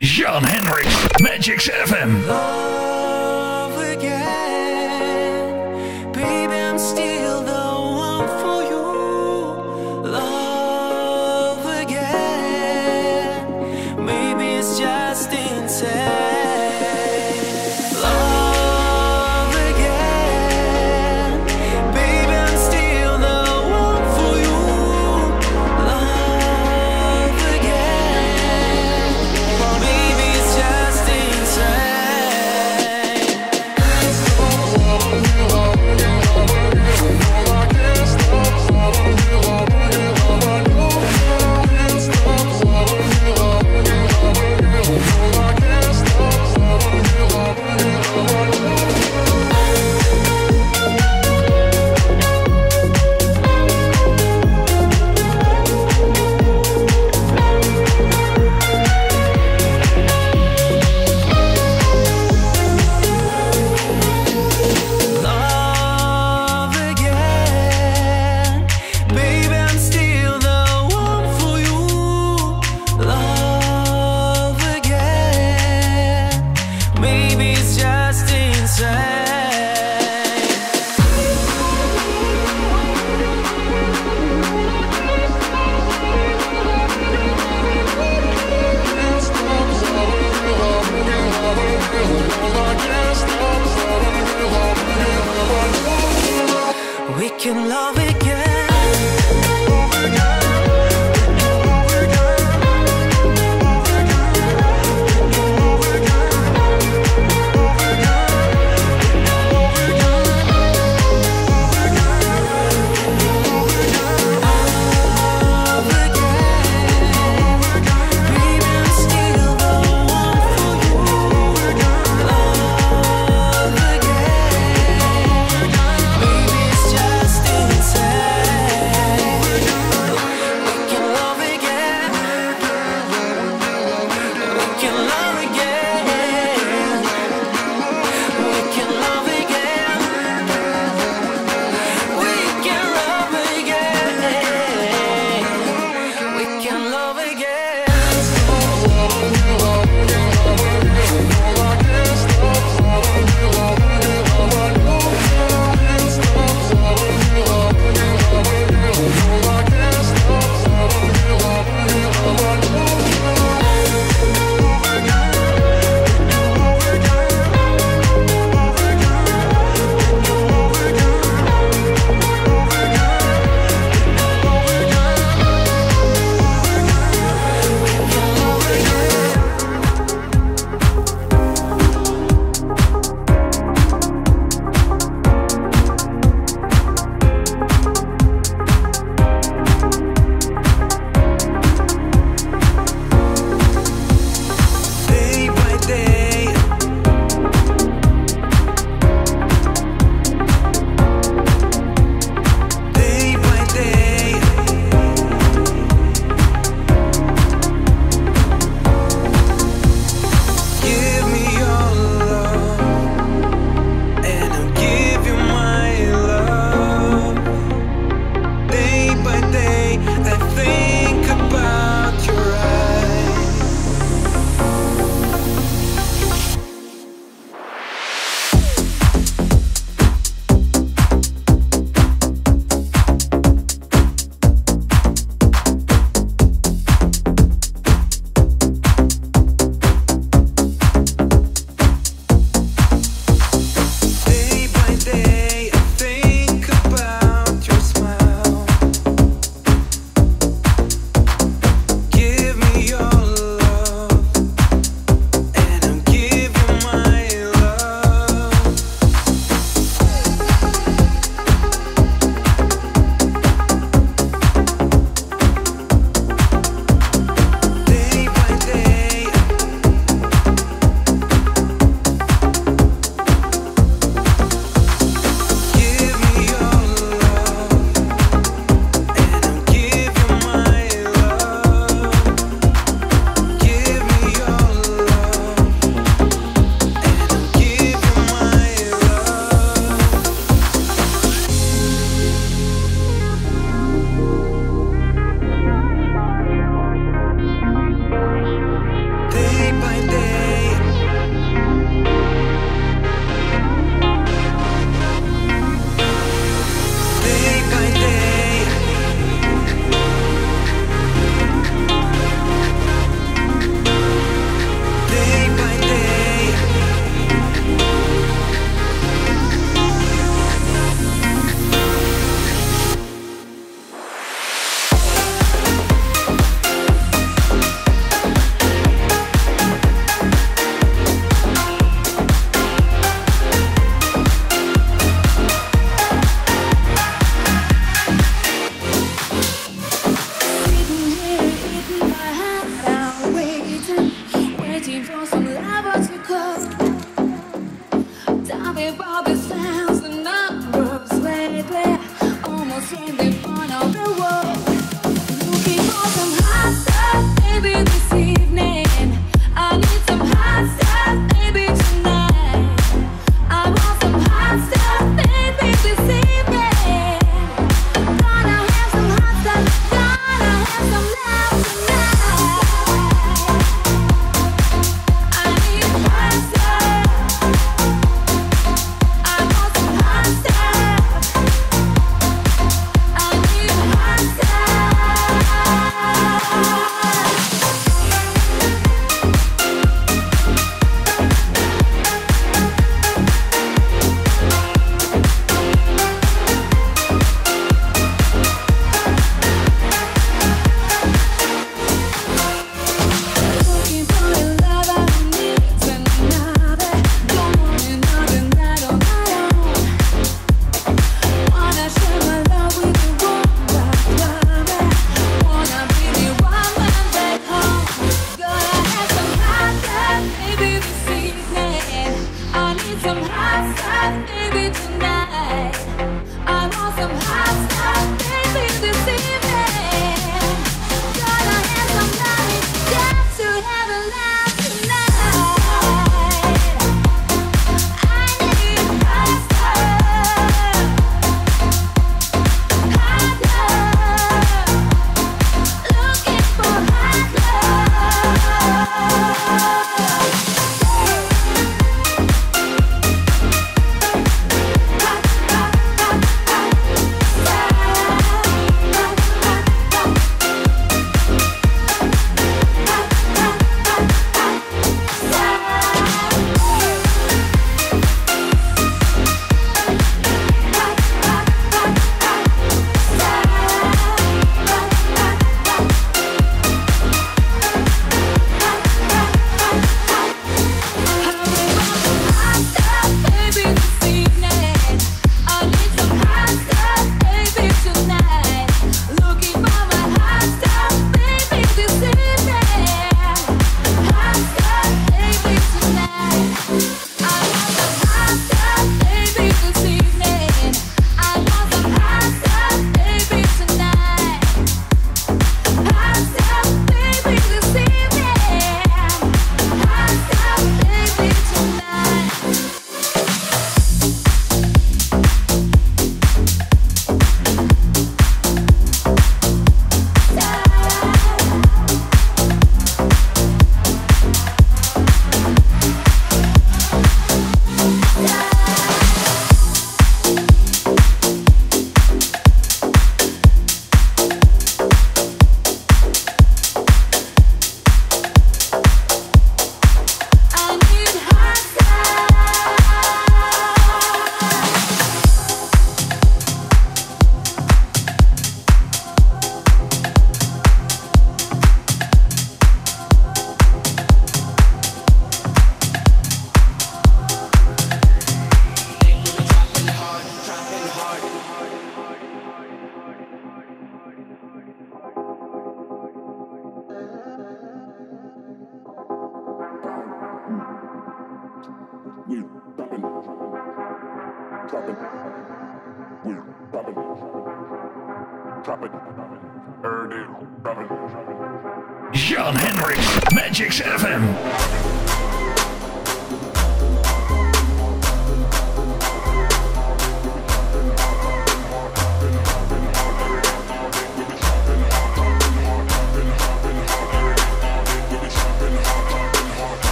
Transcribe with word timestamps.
Jan 0.00 0.44
Hendricks, 0.44 1.20
Magic 1.20 1.58
FM. 1.58 2.77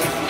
Thank 0.00 0.22
you. 0.22 0.27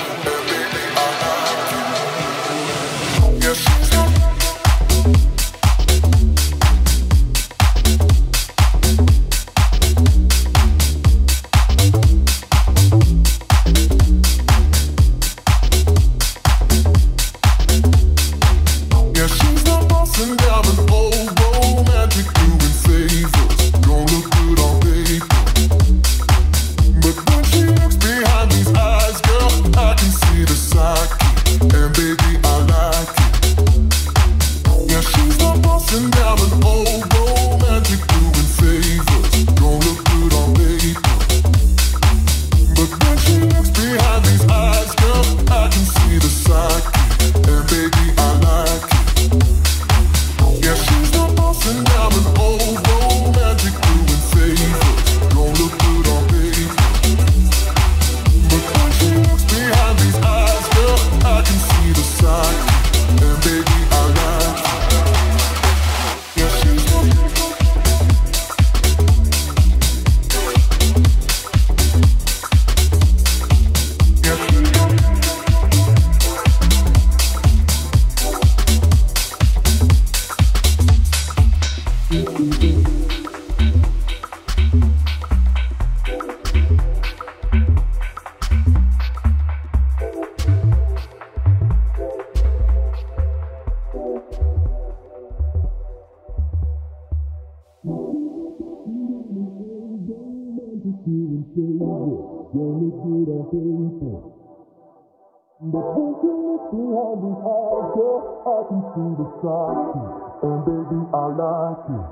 like 111.49 111.89
you. 111.89 112.05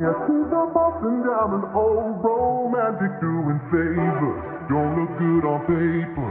Yeah, 0.00 0.14
she's 0.26 0.52
up, 0.52 0.74
bossing 0.74 1.22
down 1.24 1.48
an 1.58 1.64
old 1.74 2.22
romantic 2.22 3.12
doing 3.20 3.60
favors. 3.72 4.40
Don't 4.68 4.92
look 4.98 5.12
good 5.18 5.44
on 5.48 5.60
paper. 5.66 6.30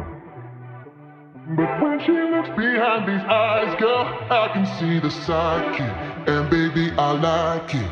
But 1.57 1.81
when 1.81 1.99
she 2.05 2.13
looks 2.13 2.49
behind 2.55 3.09
these 3.09 3.25
eyes, 3.25 3.73
girl, 3.79 4.05
I 4.29 4.49
can 4.53 4.65
see 4.77 4.99
the 4.99 5.09
psyche. 5.09 5.89
And 6.31 6.49
baby, 6.49 6.91
I 6.97 7.11
like 7.13 7.73
it. 7.73 7.91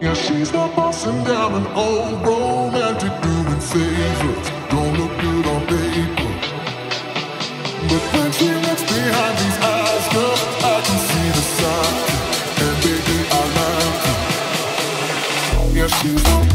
Yeah, 0.00 0.14
she's 0.14 0.52
not 0.52 0.74
bossing 0.74 1.22
down 1.24 1.54
an 1.54 1.66
old 1.76 2.24
romantic 2.24 3.12
doing 3.20 3.60
favors. 3.60 4.48
Don't 4.70 4.94
look 4.98 5.14
good 5.20 5.46
on 5.52 5.60
paper. 5.66 6.32
But 7.90 8.02
when 8.14 8.32
she 8.32 8.48
looks 8.66 8.82
behind 8.82 9.38
these 9.38 9.58
eyes, 9.60 9.67
you. 16.08 16.47